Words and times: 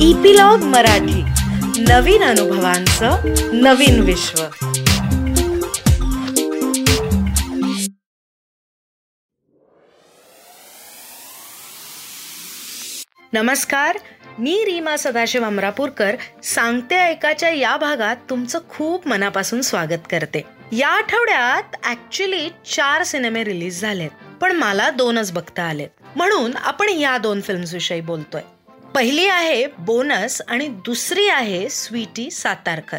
Epilogue 0.00 0.58
Marathi. 0.58 1.22
नवीन 1.82 2.24
अनुभवांचं 2.24 3.16
नवीन 3.52 4.00
विश्व. 4.00 4.42
नमस्कार 13.32 13.98
मी 14.38 14.64
रीमा 14.64 14.96
सदाशिव 14.96 15.44
अमरापूरकर 15.44 16.16
सांगते 16.44 16.96
ऐकाच्या 16.96 17.50
या 17.50 17.76
भागात 17.76 18.16
तुमचं 18.30 18.58
खूप 18.68 19.08
मनापासून 19.08 19.62
स्वागत 19.62 20.10
करते. 20.10 20.42
या 20.72 20.88
आठवड्यात 20.88 21.86
ऍक्च्युली 21.86 22.48
चार 22.48 23.02
सिनेमे 23.02 23.44
रिलीज 23.44 23.80
झालेत 23.80 24.10
पण 24.40 24.52
मला 24.52 24.90
दोनच 24.90 25.32
बघता 25.32 25.62
आलेत. 25.62 25.88
म्हणून 26.16 26.56
आपण 26.56 26.88
या 26.88 27.18
दोन 27.18 27.40
फिल्म्स 27.40 27.74
विषयी 27.74 28.00
बोलतोय. 28.00 28.42
पहिली 28.96 29.26
आहे 29.26 29.66
बोनस 29.66 30.42
आणि 30.48 30.68
दुसरी 30.68 31.28
आहे 31.28 31.68
स्वीटी 31.68 32.30
सातारकर. 32.30 32.98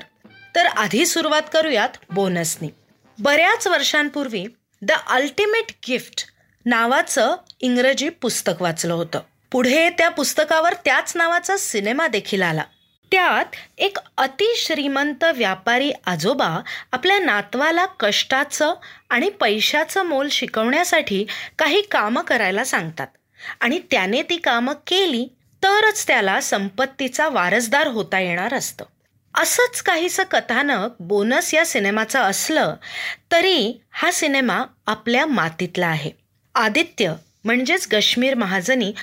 तर 0.56 0.66
आधी 0.66 1.06
सुरुवात 1.06 1.42
करूयात 1.54 1.90
बोनसनी. 2.10 2.68
बऱ्याच 3.20 3.68
वर्षांपूर्वी 3.68 4.46
द 4.82 4.92
अल्टिमेट 4.92 5.66
गिफ्ट 5.88 6.26
नावाचं 6.66 7.36
इंग्रजी 7.60 8.10
पुस्तक 8.10 8.62
वाचलं 8.62 8.94
होतं. 8.94 9.20
पुढे 9.52 9.90
त्या 9.90 10.10
पुस्तकावर 10.10 10.74
त्याच 10.86 11.14
नावाचा 11.16 11.58
सिनेमा 11.58 12.08
देखील 12.08 12.42
आला. 12.42 12.64
त्यात 13.12 13.46
एक 13.78 13.98
अतिश्रीमंत 14.18 15.24
व्यापारी 15.24 15.92
आजोबा 16.06 16.60
आपल्या 16.92 17.20
नातवाला 17.20 17.86
कष्टाचं 17.86 18.74
आणि 19.10 19.30
पैशाचं 19.30 20.04
मोल 20.04 20.28
शिकवण्यासाठी 20.30 21.26
काही 21.60 21.82
कामं 21.82 22.22
करायला 22.22 22.64
सांगतात. 22.64 23.08
आणि 23.60 23.80
त्याने 23.92 24.22
ती 24.22 24.38
कामं 24.38 24.74
केली 24.74 25.28
तरच 25.64 26.08
त्याला 26.08 26.42
संपत्तीचा 26.42 27.30
वारसदार 27.30 27.88
होता 27.88 28.20
येणार 28.20 28.54
असतं. 28.54 28.86
असंच 29.34 29.82
काहीसं 29.82 30.24
कथानक 30.24 30.96
बोनस 31.00 31.54
या 31.54 31.66
सिनेमाचं 31.66 32.20
असलं 32.20 32.76
तरी 33.32 33.82
हा 33.92 34.12
सिनेमा 34.12 34.64
आपल्या 34.86 35.26
मातीतला 35.26 35.88
आहे. 35.88 36.12
आदित्य 36.56 37.14
म्हणजेच 37.44 37.88
गश्मीर 37.94 38.36
महाजनी 38.36 38.94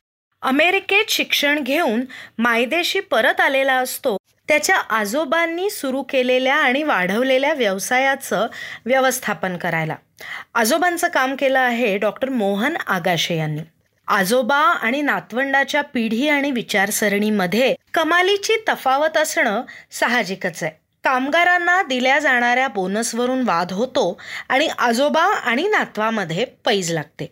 अमेरिकेत 0.43 1.05
शिक्षण 1.09 1.63
घेऊन 1.63 2.05
मायदेशी 2.39 3.01
परत 3.01 3.41
आलेला 3.41 3.75
असतो 3.75 4.17
त्याच्या 4.49 4.77
आजोबांनी 4.77 5.71
सुरू 5.71 6.03
केलेल्या 6.03 6.57
आणि 6.57 6.83
वाढवलेल्या 6.83 7.53
व्यवसायाचं 7.53 8.47
व्यवस्थापन 8.87 9.57
करायला. 9.57 9.95
आजोबांचं 10.55 11.09
काम 11.09 11.37
केलं 11.37 11.59
आहे 11.59 11.97
डॉक्टर 11.99 12.29
मोहन 12.29 12.77
आगाशे 12.77 13.37
यांनी. 13.37 13.63
आजोबा 14.09 14.57
आणि 14.57 15.03
नातवंडाच्या 15.03 15.83
पिढी 15.83 16.29
आणि 16.29 16.51
विचारसरणीमध्ये 16.51 17.75
कमालीची 17.95 18.53
तफावत 18.69 19.17
असणं 19.17 19.63
साहजिकच 19.91 20.63
आहे. 20.63 20.73
कामगारांना 21.05 21.83
दिल्या 21.83 22.19
जाणाऱ्या 22.19 22.69
बोनसवरून 22.69 23.43
वाद 23.43 23.73
होतो 23.73 24.21
आणि 24.49 24.67
आजोबा 24.67 25.23
आणि 25.23 25.69
नातवामध्ये 25.69 26.45
पैज 26.45 26.93
लागते. 26.93 27.31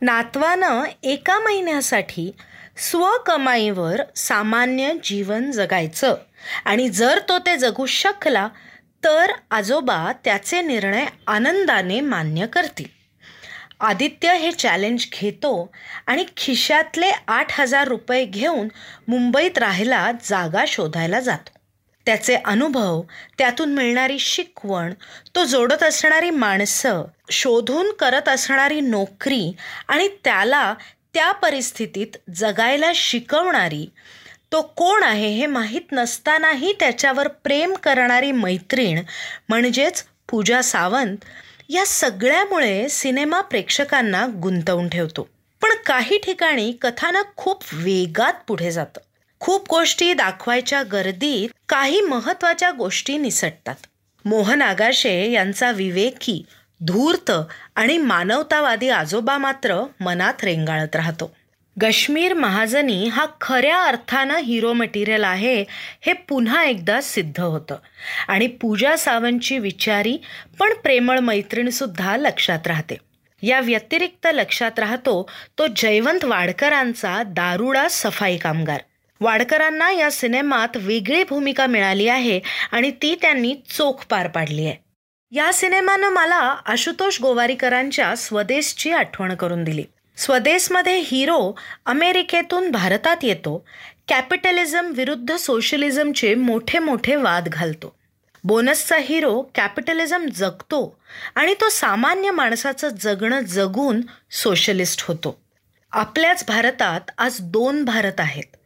नातवानं 0.00 0.82
एका 1.02 1.38
महिन्यासाठी 1.38 2.30
स्वकमाईवर 2.76 4.00
सामान्य 4.16 4.92
जीवन 5.04 5.50
जगायचं 5.50 6.14
आणि 6.64 6.88
जर 6.88 7.18
तो 7.28 7.38
ते 7.38 7.56
जगू 7.56 7.86
शकला 7.86 8.48
तर 9.04 9.30
आजोबा 9.50 10.12
त्याचे 10.24 10.62
निर्णय 10.62 11.06
आनंदाने 11.26 12.00
मान्य 12.00 12.46
करतील. 12.46 13.03
आदित्य 13.84 14.34
हे 14.34 14.50
चॅलेंज 14.52 15.06
घेतो 15.12 15.72
आणि 16.06 16.24
खिशातले 16.36 17.10
आठ 17.28 17.60
हजार 17.60 17.88
रुपये 17.88 18.24
घेऊन 18.24 18.68
मुंबईत 19.08 19.58
राहायला 19.58 20.10
जागा 20.24 20.64
शोधायला 20.68 21.20
जातो. 21.20 21.50
त्याचे 22.06 22.34
अनुभव 22.34 23.02
त्यातून 23.38 23.74
मिळणारी 23.74 24.18
शिकवण 24.18 24.92
तो 25.34 25.44
जोडत 25.44 25.82
असणारी 25.82 26.30
माणसं 26.30 27.04
शोधून 27.30 27.92
करत 27.92 28.28
असणारी 28.28 28.80
नोकरी 28.80 29.52
आणि 29.88 30.08
त्याला 30.24 30.74
त्या 31.14 31.32
परिस्थितीत 31.32 32.16
जगायला 32.34 32.90
शिकवणारी 32.94 33.86
तो 34.52 34.62
कोण 34.62 35.02
आहे 35.02 35.28
हे 35.28 35.46
माहीत 35.46 35.92
नसतानाही 35.92 36.72
त्याच्यावर 36.80 37.28
प्रेम 37.28 37.74
करणारी 37.74 38.32
मैत्रीण 38.32 39.02
म्हणजेच 39.48 40.04
पूजा 40.30 40.62
सावंत 40.62 41.16
या 41.68 41.86
सगळ्यामुळे 41.86 42.88
सिनेमा 42.88 43.40
प्रेक्षकांना 43.40 44.26
गुंतवून 44.42 44.88
ठेवतो. 44.88 45.28
पण 45.62 45.70
काही 45.86 46.18
ठिकाणी 46.18 46.72
कथानक 46.72 47.24
खूप 47.36 47.62
वेगात 47.72 48.32
पुढे 48.46 48.70
जातं. 48.70 49.00
खूप 49.40 49.68
गोष्टी 49.70 50.12
दाखवायच्या 50.14 50.82
गर्दीत 50.82 51.48
काही 51.68 52.00
महत्त्वाच्या 52.00 52.70
गोष्टी 52.70 53.18
निसटतात. 53.18 53.74
मोहन 54.24 54.62
आगाशे 54.62 55.30
यांचा 55.30 55.70
विवेकी 55.70 56.44
धूर्त 56.80 57.32
आणि 57.74 57.98
मानवतावादी 57.98 58.88
आजोबा 58.88 59.38
मात्र 59.38 59.84
मनात 60.00 60.44
रेंगाळत 60.44 60.96
राहतो. 60.96 61.36
गश्मीर 61.82 62.34
महाजनी 62.34 63.08
हा 63.08 63.26
खऱ्या 63.40 63.82
अर्थानं 63.82 64.36
हिरो 64.36 64.72
मटेरियल 64.72 65.24
आहे 65.24 65.64
हे 66.00 66.12
पुन्हा 66.12 66.64
एकदा 66.64 67.00
सिद्ध 67.00 67.40
होतं. 67.40 67.76
आणि 68.28 68.46
पूजा 68.46 68.96
सावंतची 68.96 69.58
विचारी 69.58 70.16
पण 70.58 70.72
प्रेमळ 70.72 71.18
मैत्रीणसुद्धा 71.18 72.16
लक्षात 72.16 72.66
राहते. 72.66 72.96
या 73.42 73.60
व्यतिरिक्त 73.60 74.26
लक्षात 74.34 74.78
राहतो 74.78 75.30
तो 75.58 75.66
जयवंत 75.76 76.24
वाडकरांचा 76.24 77.22
दारुडा 77.22 77.88
सफाई 77.90 78.36
कामगार. 78.36 78.80
वाडकरांना 79.20 79.90
या 79.90 80.10
सिनेमात 80.10 80.76
वेगळी 80.76 81.24
भूमिका 81.24 81.66
मिळाली 81.66 82.08
आहे 82.08 82.40
आणि 82.72 82.90
ती 82.90 83.14
त्यांनी 83.22 83.54
चोख 83.68 84.06
पार 84.10 84.28
पाडली 84.28 84.66
आहे. 84.66 84.76
या 85.30 85.52
सिनेमानं 85.52 86.08
मला 86.08 86.56
आशुतोष 86.66 87.20
गोवारीकरांच्या 87.20 88.14
स्वदेशची 88.16 88.90
आठवण 88.90 89.34
करून 89.34 89.64
दिली. 89.64 89.84
स्वदेशमध्ये 90.16 90.98
हिरो 90.98 91.58
अमेरिकेतून 91.86 92.70
भारतात 92.70 93.16
येतो 93.22 93.64
कॅपिटलिझम 94.08 94.92
विरुद्ध 94.96 95.36
सोशलिझमचे 95.36 96.34
मोठे 96.34 96.78
मोठे 96.78 97.16
वाद 97.16 97.48
घालतो. 97.48 97.94
बोनसचा 98.44 98.96
हिरो 98.96 99.40
कॅपिटलिझम 99.54 100.26
जगतो 100.34 100.98
आणि 101.34 101.54
तो 101.54 101.68
सामान्य 101.68 102.30
माणसाचं 102.30 102.88
जगणं 103.00 103.40
जगून 103.40 104.00
सोशलिस्ट 104.30 105.04
होतो. 105.08 105.40
आपल्याच 105.92 106.44
भारतात 106.48 107.10
आज 107.18 107.36
दोन 107.40 107.84
भारत 107.84 108.20
आहेत 108.20 108.56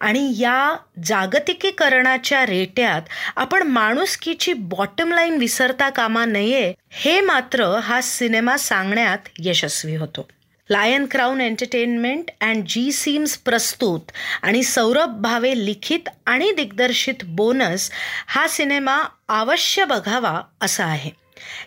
आणि 0.00 0.34
या 0.38 0.76
जागतिकीकरणाच्या 1.04 2.46
रेट्यात 2.46 3.02
आपण 3.36 3.62
माणुसकीची 3.62 4.52
बॉटम 4.52 5.12
लाईन 5.12 5.36
विसरता 5.36 5.88
कामा 5.88 6.24
नये 6.24 6.72
हे 6.90 7.20
मात्र 7.20 7.64
हा 7.64 8.00
सिनेमा 8.00 8.56
सांगण्यात 8.56 9.28
यशस्वी 9.38 9.96
होतो. 9.96 10.28
Lion 10.70 11.06
Crown 11.10 11.40
Entertainment 11.40 12.30
and 12.40 12.64
Zee 12.66 12.92
Seams 12.92 13.36
प्रस्तुत 13.36 14.12
आणि 14.42 14.62
सौरभ 14.62 15.20
भावे 15.20 15.52
लिखित 15.64 16.08
आणि 16.26 16.52
दिग्दर्शित 16.52 17.24
बोनस 17.24 17.90
हा 18.26 18.46
सिनेमा 18.48 19.02
अवश्य 19.28 19.84
बघावा 19.84 20.40
असा 20.60 20.84
आहे. 20.84 21.10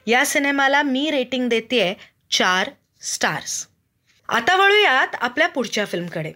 या 0.07 0.25
सिनेमाला 0.25 0.81
मी 0.83 1.09
रेटिंग 1.11 1.49
देते 1.49 1.93
चार 2.31 2.69
स्टार्स 3.01 3.67
आता 4.29 4.55
वळूयात 4.55 5.15
आपल्या 5.21 5.47
पुढच्या 5.47 5.85
फिल्मकडे 5.85 6.31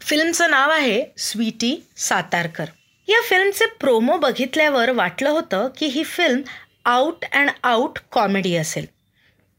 फिल्मचं 0.00 0.50
नाव 0.50 0.70
आहे 0.70 1.04
स्वीटी 1.18 1.86
सातारकर 1.96 2.64
या 3.08 3.20
फिल्मचे 3.22 3.66
प्रोमो 3.80 4.16
बघितल्यावर 4.16 4.90
वाटलं 4.90 5.30
होतं 5.30 5.68
की 5.78 5.86
ही 5.86 6.04
film 6.04 6.40
out 6.84 7.24
and 7.32 7.50
out 7.62 7.98
comedy 8.12 8.56
असेल. 8.56 8.86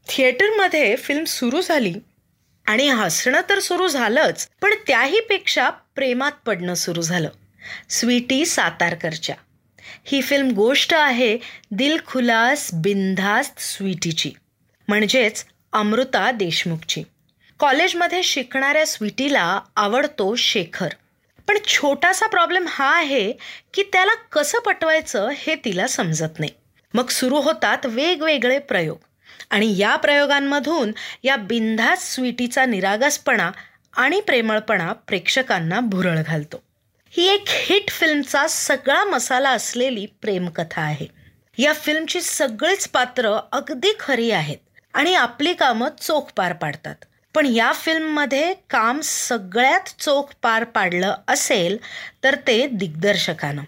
थिएटरमध्ये 0.08 0.96
फिल्म 0.96 1.24
सुरू 1.24 1.60
झाली 1.60 1.94
आणि 2.68 2.88
हसणं 2.88 3.40
तर 3.48 3.58
सुरू 3.58 3.88
झालंच 3.88 4.48
पण 4.62 4.74
त्याही 4.86 5.20
पेक्षा 5.20 5.70
प्रेमात 5.70 6.32
पडणं 6.46 6.74
सुरू 6.74 7.02
झालं. 7.02 7.28
स्वीटी 7.88 8.46
सातारकरच्या. 8.46 9.36
ही 10.04 10.22
फिल्म 10.22 10.50
गोष्ट 10.50 10.94
आहे 10.94 11.38
दिलखुलास 11.70 12.70
बिनधास्त 12.74 13.60
स्वीटीची. 13.60 14.32
म्हणजेच 14.88 15.44
अमृता 15.72 16.30
देशमुखची. 16.30 17.02
कॉलेजमध्ये 17.58 18.22
शिकणाऱ्या 18.22 18.86
स्वीटीला 18.86 19.60
आवडतो 19.76 20.34
शेखर. 20.34 20.88
पण 21.48 21.58
छोटासा 21.66 22.26
प्रॉब्लेम 22.26 22.66
हा 22.68 22.96
आहे 22.96 23.32
की 23.74 23.82
त्याला 23.92 24.14
कसं 24.14 24.58
पटवायचं 24.58 25.28
हे 25.36 25.54
तिला 25.54 25.86
समजत 25.86 26.38
नाही. 26.38 26.50
मग 26.94 27.08
सुरू 27.08 27.36
होतात 27.36 27.78
वेगवेगळे 27.84 28.58
प्रयोग. 28.58 28.98
आणि 29.50 29.78
या 29.78 29.96
प्रयोगांमधून 29.96 30.92
या 31.22 31.36
बिंधास 31.36 32.14
स्वीटीचा 32.14 32.64
निरागसपणा 32.64 33.50
आणि 33.96 34.20
प्रेमळपणा 34.20 34.92
प्रेक्षकांना 34.92 35.80
भुरळ 35.80 36.18
घालतो. 36.26 36.62
ही 37.10 37.28
एक 37.28 37.44
हिट 37.48 37.90
फिल्मचा 37.90 38.46
सगळा 38.48 39.04
मसाला 39.04 39.50
असलेली 39.50 40.06
प्रेमकथा 40.06 40.82
आहे. 40.82 41.06
या 41.58 41.72
फिल्मची 41.72 42.20
सगळीच 42.20 42.88
पात्र 42.88 43.38
अगदी 43.52 43.88
खरी 44.00 44.30
आहेत 44.30 44.56
आणि 44.94 45.14
आपली 45.14 45.54
कामं 45.54 45.88
चोख 46.00 46.22
पार 46.36 46.52
पाडतात. 46.52 46.94
पण 47.34 47.46
या 47.46 47.72
फिल्ममध्ये 47.72 48.54
काम 48.70 49.00
सगळ्यात 49.00 50.02
चोख 50.02 50.22
पार 50.42 50.64
पाडलं 50.64 51.14
असेल 51.28 51.78
तर 52.24 52.36
ते 52.46 52.66
दिग्दर्शकानं. 52.66 53.62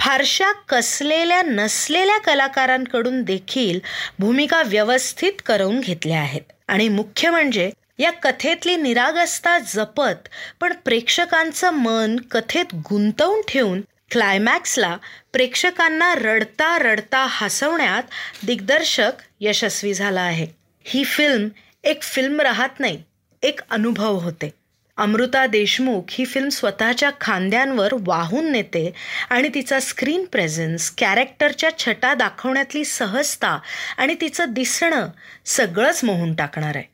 फारशा 0.00 0.52
कसलेल्या 0.52 1.42
नसलेल्या 1.42 2.18
कलाकारांकडून 2.18 3.22
देखील 3.22 3.80
भूमिका 4.18 4.62
व्यवस्थित 4.62 5.32
करून 5.46 5.80
घेतल्या 5.80 6.20
आहेत. 6.20 6.40
आणि 6.68 6.88
मुख्य 6.88 7.30
म्हणजे 7.30 7.70
या 7.98 8.10
कथेतली 8.10 8.76
निरागसता 8.76 9.58
जपत 9.58 10.28
पण 10.60 10.72
प्रेक्षकांचं 10.84 11.70
मन 11.70 12.16
कथेत 12.30 12.64
गुंतवून 12.74 13.40
ठेवून 13.48 13.80
क्लायमॅक्सला 14.10 14.96
प्रेक्षकांना 15.32 16.14
रडता 16.14 16.78
रडता 16.78 17.26
हसवण्यात 17.30 18.02
दिग्दर्शक 18.46 19.12
यशस्वी 19.40 19.94
झाला 19.94 20.20
आहे. 20.20 20.46
ही 20.84 21.04
फिल्म 21.04 21.48
एक 21.84 22.02
फिल्म 22.02 22.40
राहत 22.40 22.80
नाही 22.80 23.02
एक 23.42 23.60
अनुभव 23.70 24.18
होते. 24.18 24.59
अमृता 25.00 25.46
देशमुख 25.46 26.02
ही 26.10 26.24
फिल्म 26.24 26.48
स्वतःच्या 26.48 27.10
खांद्यांवर 27.20 27.92
वाहून 28.00 28.50
नेते 28.52 28.92
आणि 29.30 29.48
तिचा 29.54 29.80
स्क्रीन 29.80 30.24
प्रेझेन्स 30.24 30.90
कॅरेक्टरच्या 30.90 31.70
छटा 31.78 32.14
दाखवण्यातली 32.14 32.84
सहजता 32.84 33.58
आणि 33.98 34.14
तिचं 34.20 34.44
दिसणं 34.48 35.08
सगळंच 35.44 36.04
मोहून 36.04 36.34
टाकणार 36.34 36.76
आहे. 36.76 36.84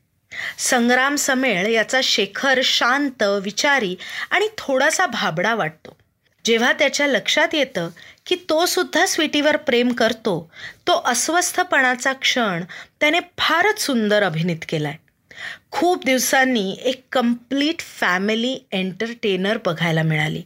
संग्राम 0.59 1.17
समेळ 1.17 1.67
याचा 1.67 2.01
शेखर 2.03 2.61
शांत 2.65 3.23
विचारी 3.43 3.97
आणि 4.31 4.49
थोडासा 4.59 5.07
भाबडा 5.07 5.55
वाटतो. 5.55 5.97
जेव्हा 6.45 6.73
त्याच्या 6.73 7.07
लक्षात 7.07 7.55
येतं 7.55 7.89
की 8.27 8.37
तो 8.49 8.67
सुद्धा 8.67 9.07
स्वीटीवर 9.07 9.57
प्रेम 9.57 9.93
करतो 9.93 10.51
तो 10.87 11.03
अस्वस्थपणाचा 11.05 12.13
क्षण 12.13 12.65
त्याने 13.01 13.21
फारच 13.39 13.81
सुंदर 13.81 14.23
अभिनीत 14.23 14.65
केलाय. 14.69 14.95
खूप 15.71 16.05
दिवसांनी 16.05 16.77
एक 16.85 17.03
कंप्लीट 17.13 17.81
फॅमिली 17.81 18.59
एंटरटेनर 18.71 19.59
बघायला 19.67 20.03
मिळाली. 20.03 20.43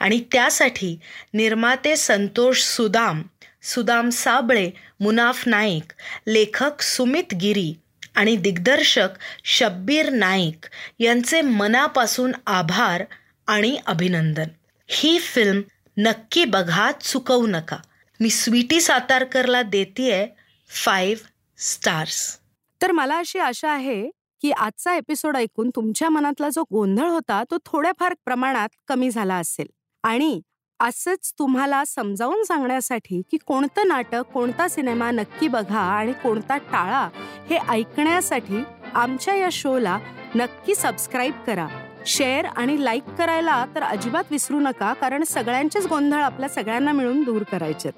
आणि 0.00 0.20
त्यासाठी 0.32 0.98
निर्माते 1.34 1.96
संतोष 1.96 2.62
सुदाम 2.62 3.22
सुदाम 3.62 4.10
साबळे 4.10 4.70
मुनाफ 5.00 5.48
नाईक 5.48 5.92
लेखक 6.26 6.82
सुमित 6.82 7.34
गिरी 7.34 7.74
आणि 8.14 8.36
दिग्दर्शक 8.36 9.08
शब्बीर 9.44 10.10
नाईक 10.10 10.66
यांचे 10.98 11.40
मनापासून 11.40 12.32
आभार 12.46 13.04
आणि 13.46 13.78
अभिनंदन. 13.86 14.46
ही 14.88 15.18
फिल्म 15.18 15.60
नक्की 15.96 16.44
बघा 16.44 16.90
चुकवू 16.92 17.46
नका. 17.46 17.76
मी 18.20 18.30
स्वीटी 18.30 18.80
सातारकरला 18.80 19.62
देते 19.62 20.34
फाईव्ह 20.70 21.28
स्टार्स 21.58 22.38
तर 22.82 22.92
मला 22.92 23.18
अशी 23.18 23.38
आशा 23.38 23.70
आहे 23.70 24.10
की 24.42 24.50
आजचा 24.50 24.94
एपिसोड 24.94 25.36
ऐकून 25.36 25.70
तुमच्या 25.76 26.08
मनातला 26.08 26.48
जो 26.48 26.64
गोंधळ 26.72 27.08
होता 27.08 27.42
तो 27.50 27.56
थोड्याफार 27.66 28.14
प्रमाणात 28.24 28.68
कमी 28.88 29.10
झाला 29.10 29.34
असेल. 29.34 29.66
आणि 30.04 30.40
असंच 30.80 31.32
तुम्हाला 31.38 31.82
समजावून 31.84 32.42
सांगण्यासाठी 32.44 33.22
की 33.30 33.36
कोणतं 33.36 33.88
नाटक 33.88 34.22
कोणता 34.34 34.68
सिनेमा 34.68 35.10
नक्की 35.10 35.48
बघा 35.48 35.80
आणि 35.80 36.12
कोणता 36.12 36.56
टाळा 36.56 37.08
हे 37.50 37.58
ऐकण्यासाठी 37.68 38.62
आमच्या 38.94 39.34
या 39.34 39.48
शोला 39.52 39.98
नक्की 40.34 40.74
सबस्क्राईब 40.74 41.34
करा. 41.46 41.68
शेअर 42.06 42.44
आणि 42.44 42.84
लाईक 42.84 43.04
करायला 43.18 43.64
तर 43.74 43.82
अजिबात 43.82 44.24
विसरू 44.30 44.60
नका 44.60 44.92
कारण 44.92 45.24
सगळ्यांचेच 45.24 45.86
गोंधळ 45.86 46.20
आपल्या 46.20 46.48
सगळ्यांना 46.48 46.92
मिळून 46.92 47.22
दूर 47.22 47.42
करायचे 47.42 47.90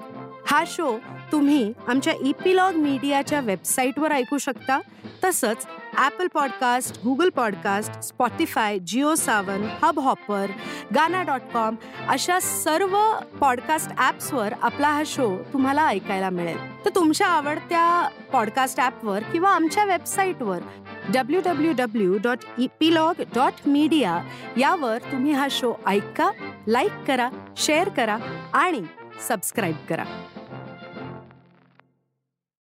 हा 0.47 0.65
शो 0.67 0.99
तुम्ही 1.33 1.73
आमच्या 1.89 2.13
ईपीलॉग 2.25 2.75
मीडियाच्या 2.75 3.41
वेबसाईटवर 3.41 4.13
ऐकू 4.13 4.39
शकता. 4.39 4.81
तसंच 5.25 5.67
Apple 5.97 6.27
podcast 6.27 6.97
Google 7.05 7.29
podcast 7.29 8.01
Spotify 8.01 8.79
Jio 8.79 9.15
Saavn 9.15 9.67
Hub 9.83 9.99
Hopper 9.99 10.51
Gaana 10.95 11.23
dot 11.23 11.41
com 11.53 11.77
अशा 12.09 12.39
सर्व 12.41 12.97
पॉडकास्ट 13.41 13.91
ॲप्सवर 13.99 14.55
आपला 14.63 14.89
हा 14.89 15.03
शो 15.07 15.29
तुम्हाला 15.53 15.87
ऐकायला 15.87 16.31
मिळेल. 16.31 16.59
तर 16.85 16.91
तुमच्या 16.95 17.27
आवडत्या 17.27 18.09
पॉडकास्ट 18.33 18.81
ॲपवर 18.81 19.23
किंवा 19.23 19.51
आमच्या 19.51 19.85
वेबसाईटवर 19.85 20.59
W 21.15 21.41
W 21.45 21.73
W 21.79 22.17
dot 22.23 22.39
Epilogue 22.59 23.21
dot 23.35 23.69
media 23.69 24.23
यावर 24.57 24.99
तुम्ही 25.13 25.33
हा 25.33 25.47
शो 25.51 25.75
ऐका 25.87 26.31
लाईक 26.67 27.05
करा 27.07 27.29
शेअर 27.57 27.89
करा 27.89 28.17
आणि 28.53 28.83
सबस्क्राईब 29.29 29.77
करा. 29.89 30.05